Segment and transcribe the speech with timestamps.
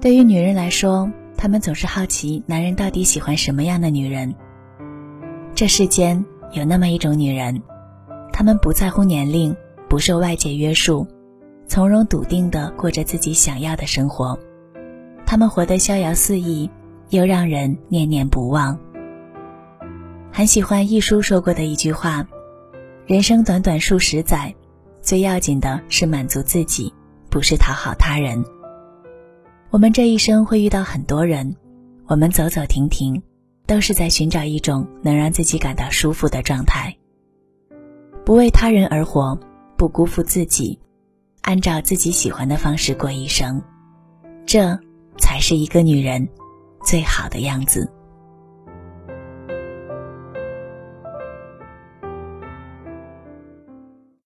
[0.00, 4.34] 对于女人来说，她们总是好奇男人到底喜欢什么样的女人。
[5.54, 7.60] 这世间有那么一种女人，
[8.32, 9.54] 她们不在乎年龄，
[9.90, 11.06] 不受外界约束，
[11.66, 14.38] 从容笃定地过着自己想要的生活。
[15.26, 16.70] 她们活得逍遥肆意，
[17.10, 18.78] 又让人念念不忘。
[20.32, 22.26] 很喜欢一书说过的一句话
[23.04, 24.54] ：“人生短短数十载，
[25.02, 26.90] 最要紧的是满足自己，
[27.28, 28.42] 不是讨好他人。”
[29.70, 31.54] 我们这一生会遇到很多人，
[32.06, 33.22] 我们走走停停，
[33.68, 36.96] 都是在寻找一种能让自己感到舒服的状态。
[38.24, 39.38] 不为他人而活，
[39.76, 40.76] 不辜负自己，
[41.42, 43.62] 按照自己喜欢的方式过一生，
[44.44, 44.76] 这
[45.18, 46.28] 才是一个女人
[46.84, 47.88] 最好的样子。